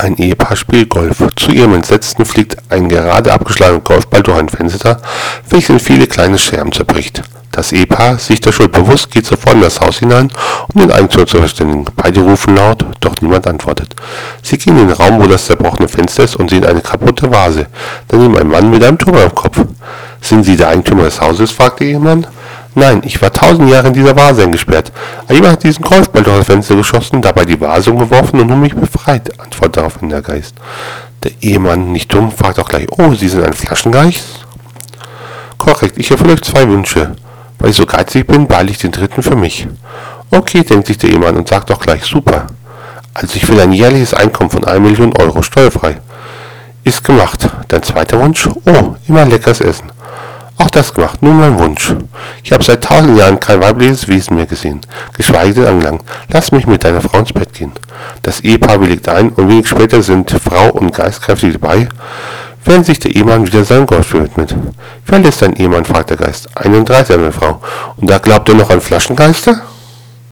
[0.00, 1.24] Ein Ehepaar spielt Golf.
[1.34, 5.00] Zu ihrem Entsetzen fliegt ein gerade abgeschlagener Golfball durch ein Fenster,
[5.50, 7.24] welches in viele kleine Scherben zerbricht.
[7.50, 10.30] Das Ehepaar, sich der Schuld bewusst, geht sofort in das Haus hinein,
[10.72, 11.84] um den Eigentümer zu verständigen.
[11.96, 13.96] Beide rufen laut, doch niemand antwortet.
[14.40, 17.66] Sie gehen in den Raum, wo das zerbrochene Fenster ist, und sehen eine kaputte Vase.
[18.06, 19.58] Daneben ein Mann mit einem Turm am Kopf.
[20.20, 21.50] Sind Sie der Eigentümer des Hauses?
[21.50, 22.24] fragt der Ehemann.
[22.78, 24.92] Nein, ich war tausend Jahre in dieser Vase eingesperrt.
[25.28, 28.72] Jemand hat diesen Golfball durch das Fenster geschossen, dabei die Vase umgeworfen und nun mich
[28.72, 30.54] befreit, antwortet daraufhin der Geist.
[31.24, 34.46] Der Ehemann, nicht dumm, fragt auch gleich, oh, Sie sind ein Flaschengeist?
[35.58, 37.16] Korrekt, ich erfülle euch zwei Wünsche.
[37.58, 39.66] Weil ich so geizig bin, beeile ich den dritten für mich.
[40.30, 42.46] Okay, denkt sich der Ehemann und sagt auch gleich, super.
[43.12, 45.96] Also ich will ein jährliches Einkommen von 1 Million Euro steuerfrei.
[46.84, 47.48] Ist gemacht.
[47.66, 48.46] Dein zweiter Wunsch?
[48.46, 49.90] Oh, immer leckeres Essen.
[50.58, 51.94] Auch das gemacht, nur mein Wunsch.
[52.42, 54.80] Ich habe seit tausend Jahren kein weibliches Wesen mehr gesehen,
[55.16, 56.02] geschweige denn angelangt.
[56.30, 57.72] Lass mich mit deiner Frau ins Bett gehen.
[58.22, 61.88] Das Ehepaar willigt ein und wenig später sind Frau und Geist kräftig dabei,
[62.64, 64.56] während sich der Ehemann wieder seinem Golfspiel widmet.
[65.06, 66.48] Wer lässt dein Ehemann, fragt der Geist.
[66.56, 67.60] 31, meine Frau.
[67.96, 69.62] Und da glaubt er noch an Flaschengeister?